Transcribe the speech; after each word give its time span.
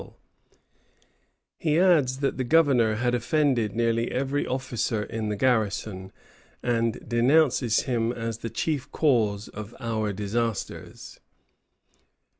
_]He 1.59 1.77
adds 1.77 2.21
that 2.21 2.37
the 2.37 2.43
Governor 2.43 2.95
had 2.95 3.13
offended 3.13 3.75
nearly 3.75 4.09
every 4.11 4.47
officer 4.47 5.03
in 5.03 5.29
the 5.29 5.35
garrison, 5.35 6.11
and 6.63 7.07
denounces 7.07 7.81
him 7.81 8.11
as 8.11 8.39
the 8.39 8.49
"chief 8.49 8.91
cause 8.91 9.47
of 9.49 9.75
our 9.79 10.11
disasters." 10.11 11.19